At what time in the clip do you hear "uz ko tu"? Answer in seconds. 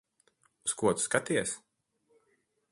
0.69-1.05